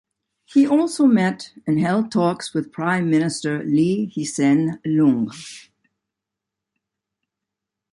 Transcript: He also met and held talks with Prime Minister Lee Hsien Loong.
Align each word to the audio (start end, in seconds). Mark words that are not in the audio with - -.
He 0.45 0.65
also 0.67 1.05
met 1.05 1.53
and 1.67 1.79
held 1.79 2.11
talks 2.11 2.55
with 2.55 2.71
Prime 2.71 3.07
Minister 3.11 3.63
Lee 3.63 4.07
Hsien 4.15 4.79
Loong. 4.83 5.29